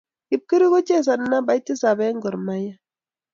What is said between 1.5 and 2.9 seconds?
tisap en Gor mahia